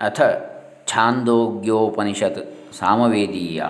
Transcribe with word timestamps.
ಅಥ 0.00 0.20
ಛಾಂದೋಗ್ಯೋಪನಿಷತ್ 0.86 2.40
ಸಾಮವೇದೀಯ 2.72 3.62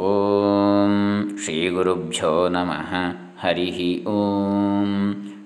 ಓಂ 0.00 0.92
ಶ್ರೀ 1.44 1.56
ಗುರುಭ್ಯೋ 1.68 2.32
ನಮಃ 2.48 2.90
ಹರಿ 3.38 3.68
ಓಂ 4.06 4.90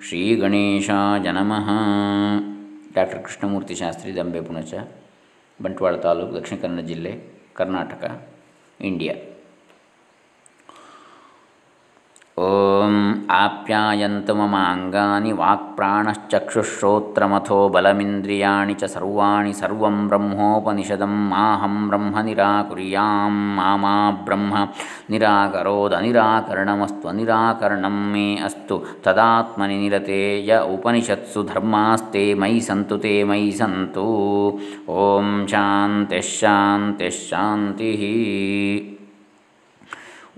ಶ್ರೀ 0.07 0.23
ಗಣೇಶಾಯ 0.37 1.33
ನಮಃ 1.33 1.69
ಡಾಕ್ಟರ್ 2.95 3.23
ಕೃಷ್ಣಮೂರ್ತಿ 3.23 3.75
ಶಾಸ್ತ್ರಿ 3.75 4.17
ದಂಬೆ 4.17 4.41
ಪುಣಚ 4.41 4.75
ಬಂಟ್ವಾಳ 5.61 5.95
ತಾಲೂಕು 5.97 6.33
ದಕ್ಷಿಣ 6.37 6.57
ಕನ್ನಡ 6.61 6.83
ಜಿಲ್ಲೆ 6.87 7.13
ಕರ್ನಾಟಕ 7.55 8.05
ಇಂಡಿಯಾ 8.81 9.15
ॐ 12.43 12.95
आप्यायन्तु 13.31 14.35
मम 14.39 14.55
अङ्गानि 14.61 15.33
वाक्प्राणश्चक्षुश्रोत्रमथो 15.41 17.59
बलमिन्द्रियाणि 17.75 18.75
च 18.81 18.83
सर्वाणि 18.95 19.53
सर्वं 19.61 19.97
ब्रह्मोपनिषदं 20.09 21.13
माहं 21.33 21.77
ब्रह्म 21.89 22.15
निराकुर्यां 22.29 23.31
मा 23.59 23.93
ब्रह्म 24.27 24.53
निराकरोदनिराकरणमस्तु 25.15 27.05
अनिराकरणं 27.13 27.99
मे 28.15 28.27
अस्तु 28.49 28.79
तदात्मनि 29.05 29.77
निरते 29.83 30.21
य 30.49 30.51
उपनिषत्सु 30.75 31.41
धर्मास्ते 31.53 32.25
मयि 32.43 32.59
सन्तु 32.71 32.99
ते 33.07 33.15
मयि 33.31 33.53
सन्तु 33.61 34.09
ॐ 35.05 35.31
शान्तिः 37.31 38.05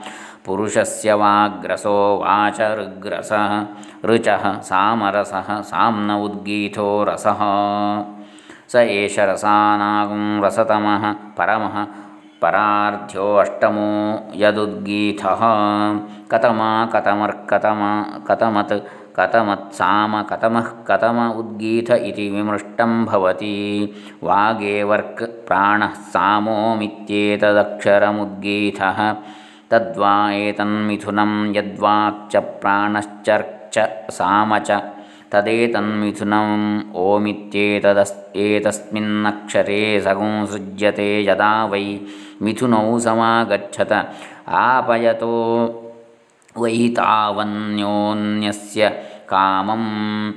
पुरुषस्य 0.45 1.13
वाग्रसो 1.13 2.17
वाचर्ग्रसः 2.17 3.65
ऋचः 4.05 4.59
सामरसः 4.59 5.61
साम्न 5.61 6.11
उद्गीथो 6.11 7.03
रसः। 7.03 7.39
स 8.67 8.75
एष 8.75 9.19
रसानां 9.19 10.41
रसतमः। 10.41 11.13
परमः 11.13 12.04
परार्थ्यो 12.45 13.25
अष्टमो 13.41 13.89
यदुद्गीतः 14.41 15.41
कतमा 16.31 16.69
कतमर्कतमा 16.93 17.91
कतमत् 18.27 18.73
कतमत्साम 19.17 20.13
कतमः 20.29 20.67
कतम 20.89 21.17
उद्गीत 21.39 21.89
इति 21.91 22.25
विमृष्टं 22.29 22.91
भवति। 23.05 23.55
वागेवर्क् 24.23 25.21
प्राणः 25.47 25.93
सामोमित्येतदक्षरमुद्गीतः 26.13 28.99
तद्वा 29.71 30.13
एतन्मिथुनं 30.31 31.31
यद्वाक्च 31.55 32.33
प्राणश्चर्च 32.61 33.75
साम 34.17 34.51
च। 34.59 34.69
तदेतन्मिथुनम् 35.31 36.81
ओमित्येतदस् 37.05 38.17
एतस्मिन्नक्षरे 38.37 39.83
सगुंसृज्यते 40.05 41.09
यदा 41.27 41.51
वै 41.71 41.87
मिथुनौ 42.41 42.99
समागच्छत। 42.99 44.13
आपयतो 44.49 45.33
वै 46.57 46.93
तावन्योन्यस्य 46.97 48.89
कामम्। 49.29 50.33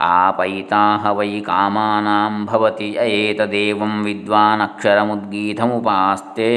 आपैताः 0.00 1.10
वै 1.10 1.40
कामानां 1.40 2.46
भवति 2.46 2.96
एतदेवं 2.98 4.02
विद्वानक्षरमुद्गीतमुपास्ते। 4.02 6.50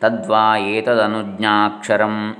तद्वा 0.00 0.56
एतदनुज्ञाक्षरं 0.56 2.32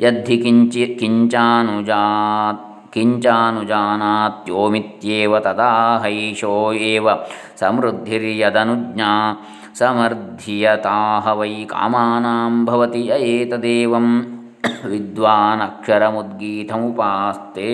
यद्धि 0.00 0.36
किञ्चि 0.36 0.96
किञ्चानुजात् 1.00 2.94
किञ्चानुजानात्योमित्येव 2.94 5.38
तदा 5.38 6.00
हैषो 6.04 6.72
एव 6.72 7.18
समृद्धिर्यदनुज्ञा 7.60 9.36
समर्ध्यताह 9.78 11.32
वै 11.32 11.66
कामानां 11.70 12.64
भवति 12.64 13.08
एतदेवं 13.12 14.22
विद्वानक्षरमुद्गीतमुपास्ते। 14.90 17.70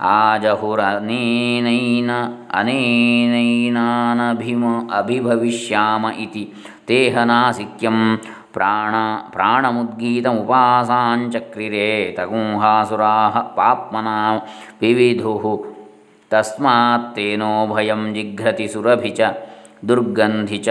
आजहुरनेनैन, 0.00 2.38
अनेनैनानभिम 2.50 4.88
अभिभविष्याम 4.92 6.08
इति। 6.08 6.52
तेहनासिक्यं 6.88 8.16
प्राण 8.54 8.92
प्राणमुद्गीतमुपासाञ्चक्रिरे 9.32 12.14
तगुंहासुराः 12.18 13.40
पाप्मना 13.40 14.42
विविधुः। 14.80 15.72
तस्मात्तेनो 16.30 17.66
भयं 17.66 18.14
जिघ्रति 18.14 18.68
सुरभि 18.68 19.10
च। 19.10 19.34
दुर्गन्धि 19.86 20.58
च। 20.58 20.68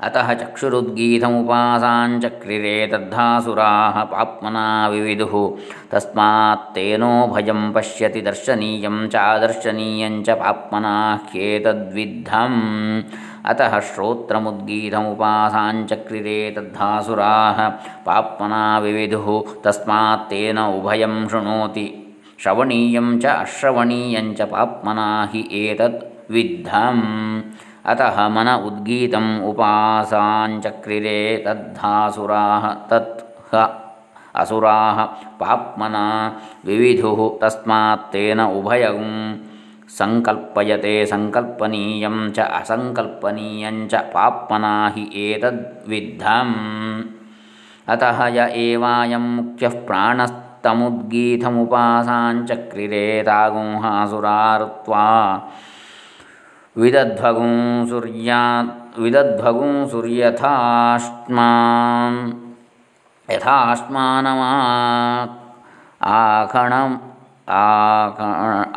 अतः 0.00 0.28
चक्षुरुद्गीतमुपासाञ्चक्रिरे 0.40 2.76
तद्धासुराः 2.92 3.96
पाप्मना 4.12 4.66
विविदुः 4.88 5.34
तस्मात्तेनो 5.92 7.12
भयं 7.34 7.60
पश्यति 7.72 8.20
दर्शनीयं 8.28 8.96
चादर्शनीयं 9.14 10.14
च 10.24 10.26
पाप्मना 10.40 10.94
ह्येतद्विद्धम्। 11.30 12.60
अतः 13.50 13.72
श्रोत्रमुद्गीतमुपासाञ्चक्रिरे 13.88 16.40
तद्धासुराः 16.56 17.58
पाप्मना 18.06 18.62
विविदुः 18.84 19.26
तस्मात्तेन 19.64 20.58
उभयं 20.58 21.14
शृणोति 21.28 21.86
श्रवणीयं 22.42 23.08
च 23.20 23.22
अश्रवणीयं 23.26 24.26
च 24.34 24.38
पाप्मना 24.52 25.08
हि 25.32 25.42
एतद्विद्धम् 25.62 27.04
अतः 27.92 28.16
मन 28.34 28.48
उद्गीतम् 28.68 29.30
उपासाञ्चक्रिरे 29.50 31.20
तद्धासुराः, 31.46 32.64
तत् 32.90 33.22
असुराः 34.42 34.98
पाप्मना 35.40 36.06
विविधुः 36.66 37.20
तस्मात्तेन 37.42 38.40
उभयं 38.58 39.00
सङ्कल्पयते 39.98 40.94
सङ्कल्पनीयं 41.12 42.16
च 42.36 42.38
असङ्कल्पनीयं 42.60 43.76
च 43.92 43.94
पाप्मना 44.14 44.74
हि 44.96 45.04
एतद्विद्धम्। 45.26 46.56
अतः 47.94 48.18
य 48.36 48.38
एवायं 48.66 49.24
मुख्यः 49.36 49.74
प्राणस्त 49.86 50.42
तमुद्गीतमुपासाञ्चक्रिरे 50.64 53.06
तागुंहासुरारुत्वा 53.28 55.06
ವಿದಧ್ವಗುಂ 56.76 57.88
ಸೂರ್ಯಾ, 57.88 58.62
ವಿದಧ್ವಗುಂ 58.98 59.90
ಸೂರ್ಯಥಾಶ್ಮಾನ್ 59.90 62.32
ಯಥಾಶ್ಮಾನಮಾ 63.28 64.50
ಆಖಣ 66.14 66.72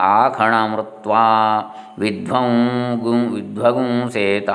ಆಖಣಮೃತ್ವಾ 0.10 1.26
ವಿಧ್ವಂಗುಂ 2.00 3.34
ವಿಧ್ವಗುಂಸೇತ 3.34 4.50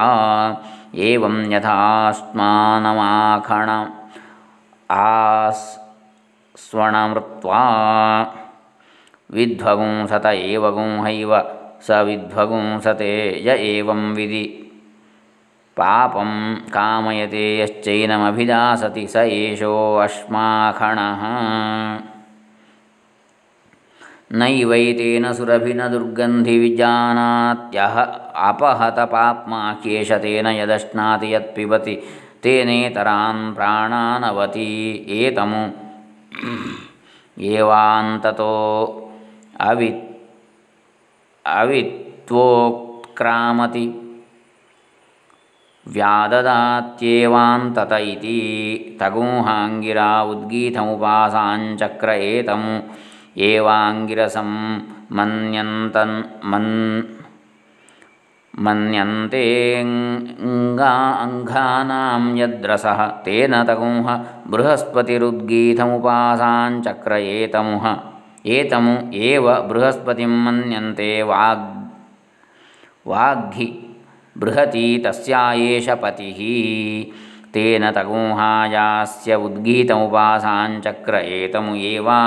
ಏವಂ 1.09 1.53
ಯಥಾಸ್ಮಾನಮಾಖಣ 1.53 3.71
ಆಸ್ 4.91 5.79
ಸ್ವಣಮೃತ್ವಾ 6.69 7.63
ವಿಧ್ವಗುಂಸತ 9.31 10.27
ಏವಗುಂಹೈವ 10.27 11.35
स 11.87 11.89
विध्वगुंसते 12.07 13.13
य 13.47 13.49
एवं 13.71 14.03
विधि। 14.15 14.45
पापं 15.77 16.31
कामयते 16.75 17.45
यश्चैनमभिदासति 17.61 19.05
स 19.07 19.17
एषोऽश्माखणः 19.37 21.23
नैवैतेन 24.39 25.25
सुरभिन 25.33 25.81
दुर्गन्धिविजानात्यह 25.91 27.95
अपहतपाप्मा 28.49 29.61
केशतेन 29.83 30.47
यदश्नाति 30.47 31.29
यत्पिबति 31.35 31.95
तेनेतरान् 32.43 33.53
प्राणानवति 33.55 34.71
एतमु। 35.19 35.63
एवान्ततो 37.53 38.55
अवि 39.69 39.91
अवित्वोत्क्रामति। 41.47 42.37
व्याददात्येवान्तत 45.95 47.93
इति 48.13 48.39
तगूहाङ्गिरा 49.01 50.11
उद्गीतमुपासाञ्चक्र 50.31 52.09
एतमु 52.31 52.73
एवाङ्गिरसं 53.49 54.51
मन्यन्तन् 55.17 56.17
मन् 56.53 56.73
मन्यन्तेऽङ्गानां 58.65 59.85
यद्रसः 62.41 63.01
तेन 63.27 63.55
तगुंह 63.69 64.09
बृहस्पतिरुद्गीतमुपासाञ्चक्र 64.53 67.13
एतमुह 67.37 67.85
एतमु 68.56 68.94
एव 69.28 69.46
बृहस्पतिं 69.70 70.28
मन्यन्ते 70.46 71.12
वाग् 71.32 71.68
वाग्घि 73.12 73.68
बृहती 74.36 74.86
तस्या 75.06 75.42
एष 75.68 75.90
पतिः 76.04 76.40
तेन 77.54 77.90
तगुंहायास्य 77.96 79.36
उद्गीतमुपासाञ्चक्र 79.46 81.16
एतमु 81.38 81.76
एवा 81.94 82.20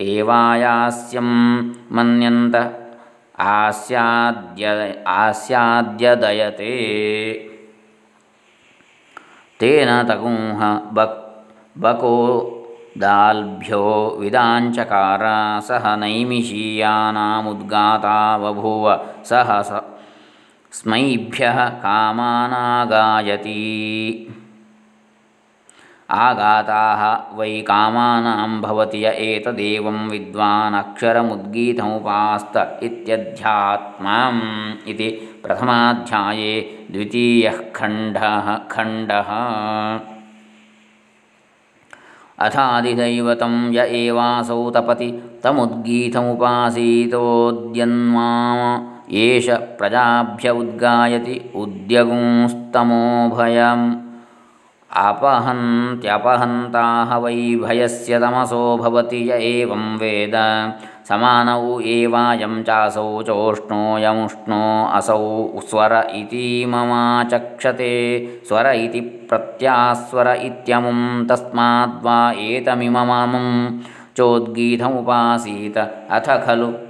एवायास्यं 0.00 1.30
मन्यन्त 1.96 2.56
आस्याद्य 3.40 4.66
आस्याद्यदयते 5.18 6.72
तेन 9.60 9.90
तगुंह 10.08 10.60
बक् 10.96 11.20
बको 11.84 12.14
दाल्भ्यो 13.01 13.83
विदाञ्चकार 14.19 15.23
सह 15.67 15.83
नैमिषीयानामुद्गाता 16.01 18.17
बभूव 18.37 18.85
सह 19.29 19.49
स्मैभ्यः 20.77 21.59
कामानागायती। 21.85 23.55
आगाताः 26.25 27.01
वै 27.37 27.53
कामानां 27.69 28.51
भवति 28.61 28.99
य 29.05 29.07
एतदेवं 29.27 29.99
विद्वानक्षरमुद्गीतमुपास्त 30.09 32.55
इत्यध्यात्माम् 32.83 34.43
इति 34.91 35.09
प्रथमाध्याये 35.43 36.53
द्वितीयः 36.91 37.57
खण्डः 37.75 38.47
खण्डः 38.73 39.29
अथादिदैवतं 42.45 43.53
य 43.73 43.75
एवासौ 44.01 44.59
तपति 44.75 45.09
तमुद्गीतमुपासीतोद्यन्मा 45.43 48.29
एष 49.23 49.47
प्रजाभ्य 49.79 50.47
उद्गायति 50.61 51.35
उद्यगुंस्तमोभयम् 51.61 53.85
अपहन्त्यपहन्ताः 54.97 57.15
वै 57.15 57.55
भयस्य 57.63 58.19
तमसो 58.19 58.77
भवति 58.77 59.29
य 59.29 59.33
एवं 59.41 59.97
वेद। 59.97 60.33
समानौ 61.09 61.79
एवायं 61.79 62.63
चासौ 62.63 63.21
चोष्णो 63.21 63.97
यमुष्णो 63.97 64.89
असौ 64.97 65.59
स्वर 65.69 65.93
इति 66.15 66.65
ममाचक्षते। 66.69 67.93
स्वर 68.47 68.67
इति 68.75 68.99
प्रत्यास्वर 69.29 70.37
इत्यमुं 70.41 71.25
तस्माद्वा 71.27 72.31
एतमिममं 72.31 73.79
चोद्गीतमुपासीत 74.17 75.77
अथ 75.77 76.45
खलु 76.45 76.88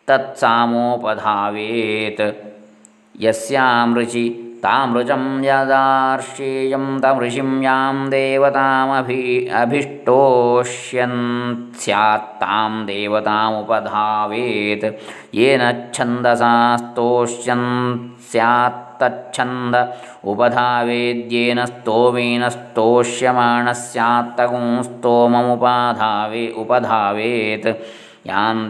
तत्सामोपधावेत्। 0.07 2.23
यस्यामृचि 3.23 4.25
तामृचं 4.63 5.23
यदार्षेयं 5.43 6.85
तमृषिं 7.03 7.51
यां 7.63 7.95
देवतामभि 8.09 9.21
अभिष्टोष्यन् 9.61 11.19
स्यात्तां 11.81 12.71
देवतामुपधावेत्। 12.85 14.85
येन 15.39 15.63
छन्दसास्तोष्यन् 15.95 17.67
स्यात्तच्छन्द 18.97 19.75
उपधावेद्येन 20.31 21.59
स्तोमेन 21.65 22.43
स्तोष्यमाणः 22.49 23.73
स्यात्तगुं 23.73 24.81
स्तोममुपाधावे 24.83 26.47
उपधावेत्। 26.57 27.67
यां 28.27 28.69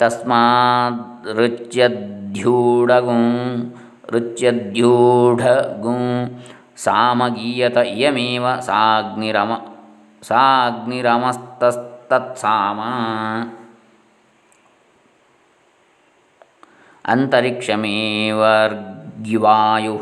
ತಸ್ಮಾದ್ 0.00 0.98
ರುಚ್ಯದ್ಯೂಢಗುಂ 1.38 3.24
ರುಚ್ಯದ್ಯೂಢಗುಂ 4.12 6.04
ಸಾಮಗೀಯತ 6.76 7.76
ಇಯಮೇವ 7.94 8.60
ಸಾಗ್ನಿರಮ 8.60 9.60
ಸಾಗ್ನಿರಮಸ್ತಸ್ತತ್ಸಾಮ 10.22 12.80
ಅಂತರಿಕ್ಷಮೇವರ್ಗಿವಾಯು 17.04 19.96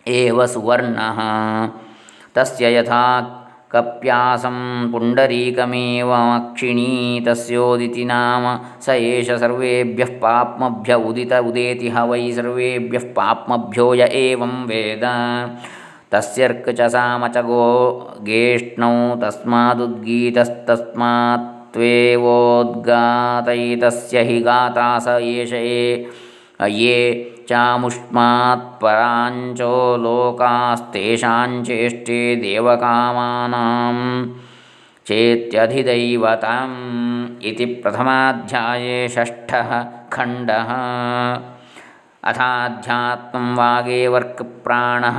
एव 0.08 0.46
सुवर्णः। 0.46 1.18
तस्य 2.34 2.74
यथा 2.74 3.04
कप्यासं 3.72 4.58
पुण्डरीकमेवमक्षिणी 4.92 6.92
तस्योदिति 7.26 8.04
नाम 8.04 8.44
स 8.84 8.86
एष 8.88 9.30
सर्वेभ्यः 9.40 10.10
पाप्मभ्य 10.22 10.94
उदित 11.08 11.32
उदेति 11.48 11.88
ह 11.96 11.98
वै 12.10 12.24
सर्वेभ्यः 12.36 13.04
पाप्मभ्यो 13.16 13.86
य 13.94 14.02
एवं 14.22 14.54
वेद। 14.66 15.04
तस्यर्क 16.12 16.64
च 16.78 16.80
गो 17.50 17.66
गेष्णौ 18.26 18.94
तस्मादुद्गीतस्तस्मात् 19.22 21.46
त्वेवोद्गातैतस्य 21.72 24.16
हि 24.28 24.38
गाता 24.40 24.88
स 24.98 25.06
एष 25.08 25.52
ये 25.52 26.04
चामुष्मात्पराञ्चो 27.48 28.36
लोकास्तेषाञ्चेष्टे 30.04 32.20
देवकामानां 32.36 33.98
चेत्यधिदैवतम् 35.08 36.78
इति 37.48 37.66
प्रथमाध्याये 37.82 38.98
षष्ठः 39.08 39.70
खण्डः। 40.12 40.70
अथाध्यात्मं 42.30 43.46
वागेवर्कप्राणः। 43.56 45.18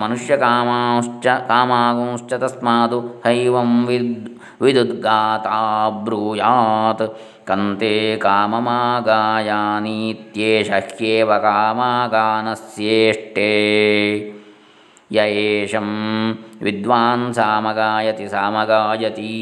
मनुष्यकामांश्च 0.00 1.26
कामागुंश्च 1.48 2.32
तस्मादु 2.42 2.98
हैवं 3.26 3.72
विद् 3.86 4.28
विदुद्गाता 4.62 5.58
ब्रूयात्। 6.04 7.02
कन्ते 7.48 7.94
काममागायानीत्येष 8.22 10.68
ह्येव 10.70 11.30
कामागानस्येष्टे 11.46 13.52
य 15.14 15.18
एषं 15.38 15.88
विद्वान् 16.64 17.32
सामगायति 17.32 18.26
सामगायती 18.28 19.32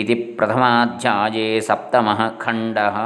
इति 0.00 0.14
प्रथमाध्याये 0.38 1.60
सप्तमः 1.60 2.20
खण्डः। 2.42 2.96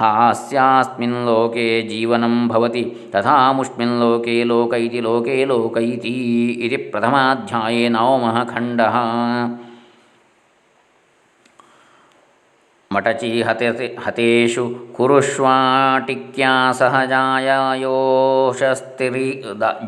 हास्यास्मिन् 0.00 1.24
लोके 1.26 1.66
जीवनं 1.82 2.34
भवति, 2.48 2.82
तथामुष्मिन् 3.14 3.98
लोके 4.00 4.36
लोक 4.44 4.74
इति 4.74 5.00
लोके 5.00 5.44
लोक 5.44 5.78
इति 5.78 6.12
इति 6.64 6.76
प्रथमाध्याये 6.90 7.88
नवमः 7.88 8.36
खण्डः। 8.44 8.96
मटची 12.90 13.30
हते 13.42 13.66
हतेषु 14.06 14.64
कुरुष्वाटिक्या 14.96 16.52
सह 16.72 16.94
जाययोषस्तिरि 17.06 17.80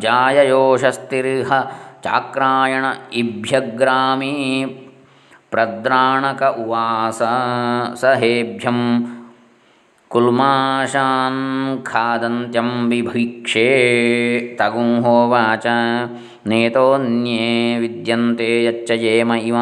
जाययोषस्तिर्ह 0.02 1.50
चाक्रायण 2.04 2.84
इभ्यग्रामे 3.12 4.34
प्रद्राणक 5.50 6.42
उवास 6.58 7.18
सहेभ्यं 8.02 8.78
कुल्माशान् 10.12 11.42
खादन्त्यं 11.86 12.68
बिभीक्षे 12.90 13.66
तगुंहोवाच 14.60 15.66
नेतोऽन्ये 16.50 17.44
विद्यन्ते 17.80 18.48
यच्च 18.64 18.90
येम 19.02 19.32
इव 19.34 19.58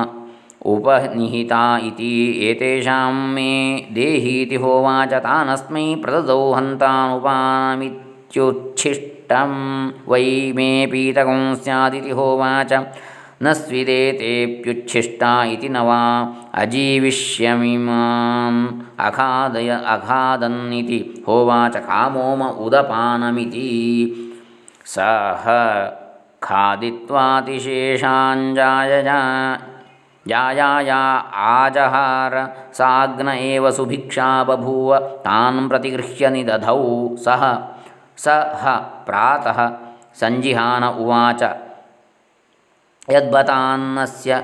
उपनिहिता 0.72 1.64
इति 1.88 2.12
एतेषां 2.50 3.12
मे 3.34 3.52
देहीति 3.96 4.56
होवाच, 4.62 5.12
तानस्मै 5.26 5.84
प्रददौ 6.04 6.40
हन्तानुपामित्युच्छिष्टं 6.52 9.52
वै 10.10 10.28
मे 10.56 10.70
पीतकं 10.92 11.42
स्यादिति 11.62 12.12
होवाच, 12.20 12.72
न 13.42 13.44
स्विदेतेऽप्युच्छिष्टा 13.60 15.32
इति 15.52 15.68
न 15.68 15.76
वा 15.88 16.00
ಅಜೀವಿಷ್ಯಮಿಮಾಂ 16.58 18.80
ಅಖಾದಯ 19.00 19.88
ಅಖಾದನ್ನಿತಿ 19.88 21.24
ಹೋವಾಚ 21.26 21.76
ಕಾಮೋಮ 21.86 22.58
ಉದಪಾನಮಿತಿ 22.58 23.68
ಸಹ 24.94 25.44
ಖಾದಿತ್ವಾತಿಶೇಷಾಂಜಾಯಯ 26.48 29.10
ಯಾಯಾಯ 30.26 30.90
ಆಜಹಾರ 31.50 32.34
ಸಾಗ್ನ 32.78 33.28
ಏವ 33.46 33.70
ಸುಭಿಕ್ಷಾ 33.70 34.42
ಬಭೂವ 34.42 34.98
ತಾನ್ 35.26 35.68
ಪ್ರತಿಗೃಹ್ಯ 35.68 36.28
ನಿದಧೌ 36.28 36.82
ಸಹ 37.26 37.42
ಸಹ 38.24 38.64
ಪ್ರಾತಃ 39.06 39.58
ಸಂಜಿಹಾನ 40.20 40.84
ಉವಾಚ 40.98 41.42
ಯದ್ಬತಾನ್ನಸ್ಯ 43.08 44.36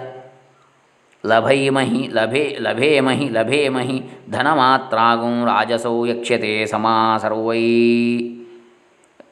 लभैमहि 1.26 2.08
लभे 2.12 2.56
लभेमहि 2.60 3.28
लभेमहि 3.28 4.02
धनमात्रागुं 4.30 5.46
राजसौ 5.46 6.06
यक्ष्यते 6.06 6.66
समा 6.66 7.18
सर्वै 7.18 7.60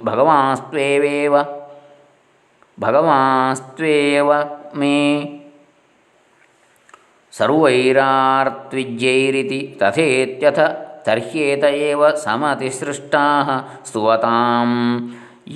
भगवास्त्वेवेव 0.04 1.36
भगवास्त्वेव 2.86 4.30
मे 4.80 4.96
सर्वैरार्त्विज्यैरिति 7.34 9.60
तथेत्यथ 9.82 10.60
तर्ह्येत 11.06 11.64
एव 11.64 12.02
समतिसृष्टाः 12.24 13.48
स्तुवतां 13.88 14.70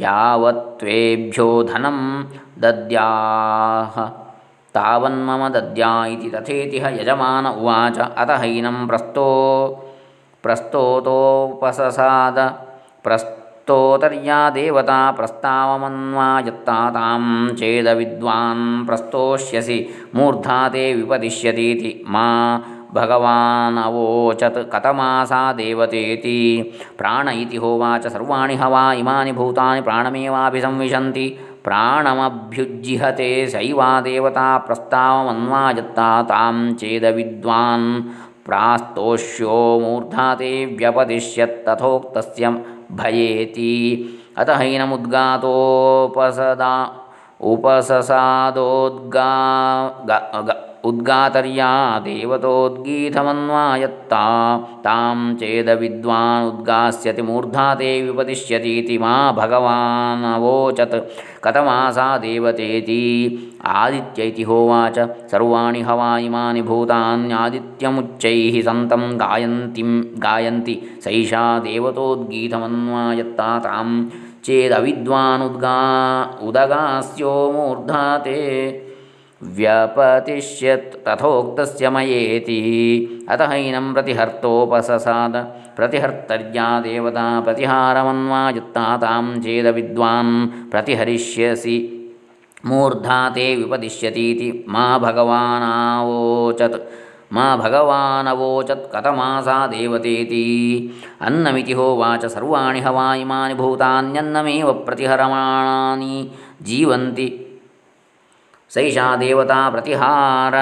यावत्त्वेभ्यो 0.03 1.47
धनं 1.71 1.99
दद्याः 2.61 3.97
तावन्मम 4.74 5.48
दद्या 5.54 5.92
इति 6.14 6.28
तथेतिह 6.34 6.86
यजमान 7.00 7.46
उवाच 7.46 7.98
अत 7.98 8.30
हैनं 8.42 8.86
प्रस्तो 8.88 9.28
प्रस्तोतोपससाद 10.44 12.38
प्रस्तोतर्या 13.04 14.38
देवता 14.50 15.00
प्रस्तावमन्वायत्ता 15.18 16.78
तां 16.96 17.22
चेदविद्वान् 17.60 18.64
प्रस्तोष्यसि 18.86 19.78
मूर्धा 20.16 20.58
ते 20.74 20.84
विपदिष्यतीति 20.94 21.92
मा 22.14 22.26
भगवानवोचत् 22.94 24.58
कथमासा 24.72 25.42
देवतेति 25.60 26.38
प्राण 26.98 27.28
इति 27.28 27.56
होवाच 27.64 28.06
सर्वाणि 28.12 28.54
हवा 28.62 28.92
इमानि 29.02 29.32
भूतानि 29.32 29.80
प्राणमेवाभिसंविशन्ति 29.82 31.26
प्राणमभ्युज्जिहते 31.65 33.29
सैवा 33.47 33.89
देवता 34.01 34.47
प्रस्तावमन्वाजत्ता 34.57 36.09
तां 36.29 36.57
चेद 36.81 37.05
विद्वान् 37.17 37.87
प्रास्तोष्यो 38.45 39.57
मूर्धाते 39.79 40.51
व्यपदिश्यत्तथोक्तस्य 40.79 42.49
भयेति। 42.99 43.73
अतः 44.37 44.61
उपससादोद्गा 47.51 49.31
उद्गातर्या 50.85 51.99
देवतोद्गीतमन्वायत्ता। 51.99 54.57
तां 54.57 55.35
चेदविद्वान् 55.35 56.47
उद्गास्यति 56.47 57.21
मूर्धा 57.21 57.75
ते 57.75 58.01
विपदिष्यतीति 58.01 58.97
मा 58.97 59.31
भगवानवोचत् 59.31 60.95
कथमासा 61.43 62.17
देवतेति? 62.17 63.51
आदित्य 63.65 64.23
इति 64.23 64.43
होवाच। 64.43 64.99
सर्वाणि 65.31 65.81
हवा 65.81 66.17
इमानि 66.17 66.61
भूतान्यादित्यमुच्चैः 66.61 68.61
सन्तं 68.61 69.19
गायन्तीं 69.19 70.03
गायन्ति। 70.03 70.81
सैषा 71.03 71.59
देवतोद्गीतमन्वायत्ता। 71.59 73.59
तां 73.59 74.09
चेदविद्वानुद्गा 74.43 75.79
उदगास्यो 76.43 77.51
मूर्धा 77.51 78.17
ते। 78.17 78.84
व्यपतिष्यत् 79.56 80.94
तथोक्तस्य 81.06 81.90
मयेति 81.90 82.58
अतः 83.32 83.52
हैनं 83.52 83.92
प्रतिहर्तोपससाद 83.94 85.36
प्रतिहर्तर्या 85.76 86.68
देवता 86.86 87.24
प्रतिहारमन्वायुत्ता 87.46 88.84
तां 89.02 89.24
चेदविद्वान् 89.44 90.34
प्रतिहरिष्यसि 90.72 91.78
मूर्धा 92.66 93.18
ते 93.34 93.54
विपदिष्यतीति 93.56 94.48
मा 94.72 94.86
भगवानावोचत् 95.04 96.76
मा 97.34 97.44
भगवानवोचत् 97.56 98.88
कथमासा 98.94 99.66
देवतेति 99.74 100.44
अन्नमिति 101.26 101.72
होवाच 101.80 102.26
सर्वाणि 102.34 102.80
हवा 102.86 103.14
इमानि 103.24 103.54
भूतान्यन्नमेव 103.60 104.72
प्रतिहरमाणानि 104.86 106.14
जीवन्ति 106.70 107.28
सैषा 108.75 109.15
देवता 109.15 109.69
प्रतिहार 109.69 110.55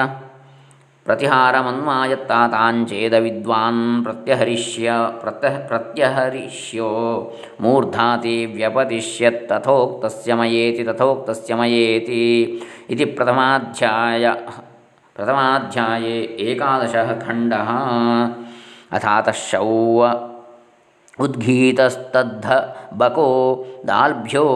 प्रतिहारमन्वायत्ता 1.06 2.48
ताञ्चेदविद्वान् 2.48 4.02
प्रत्यहरिष्य 4.04 4.90
प्रत्यह 5.22 5.58
प्रत्यहरिष्यो। 5.68 6.90
मूर्धा 7.60 8.16
ते 8.16 8.46
व्यपदिश्यत्तथोक्तस्य 8.46 10.34
मयेति, 10.34 10.84
तथोक्तस्य 10.84 11.54
मयेति। 11.54 12.22
इति 12.90 13.04
प्रथमाध्याय 13.04 14.30
प्रथमाध्याये 15.16 16.22
एकादशः 16.40 17.12
खण्डः। 17.20 17.68
अथातः 18.92 19.32
शौव 19.32 20.00
उद्गीतस्तद्ध 21.20 22.46
बको 22.94 23.28
दाल्भ्यो 23.84 24.46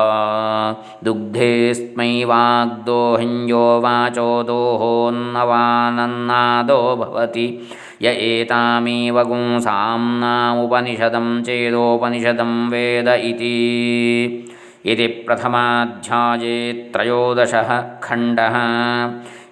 दुग्धेऽस्मै 1.04 2.24
वाग्दोहिञ्जो 2.24 3.80
वाचो 3.80 4.44
दोहोन्नवानन्नादो 4.44 6.96
भवति। 6.96 7.68
य 8.02 8.08
एतामेव 8.08 9.24
गुंसाम्नामुपनिषदं 9.24 11.44
चेदोपनिषदं 11.44 12.70
वेद 12.70 13.08
इति। 13.08 14.50
इति 14.86 15.08
प्रथमाध्याये 15.08 16.90
त्रयोदशः 16.94 17.84
खण्डः। 18.04 18.54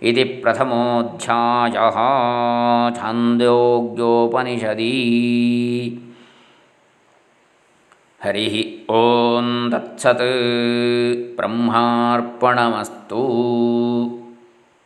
इति 0.04 0.24
प्रथमोऽध्यायः 0.24 1.98
छान्दोग्योपनिषदि 2.98 4.92
हरिः 8.26 8.54
ॐ 9.00 9.48
तत्सत् 9.72 10.22
ब्रह्मार्पणमस्तु 11.38 13.20